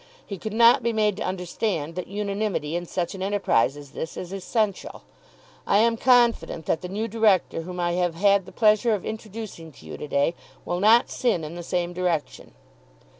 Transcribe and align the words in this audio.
He 0.25 0.39
could 0.39 0.53
not 0.53 0.81
be 0.81 0.93
made 0.93 1.17
to 1.17 1.23
understand 1.23 1.93
that 1.93 2.07
unanimity 2.07 2.75
in 2.75 2.87
such 2.87 3.13
an 3.13 3.21
enterprise 3.21 3.77
as 3.77 3.91
this 3.91 4.17
is 4.17 4.33
essential. 4.33 5.03
I 5.67 5.77
am 5.77 5.95
confident 5.95 6.65
that 6.65 6.81
the 6.81 6.89
new 6.89 7.07
director 7.07 7.61
whom 7.61 7.79
I 7.79 7.91
have 7.91 8.15
had 8.15 8.47
the 8.47 8.51
pleasure 8.51 8.95
of 8.95 9.05
introducing 9.05 9.71
to 9.73 9.85
you 9.85 9.97
to 9.97 10.07
day 10.07 10.33
will 10.65 10.79
not 10.79 11.11
sin 11.11 11.43
in 11.43 11.53
the 11.53 11.61
same 11.61 11.93
direction." 11.93 12.55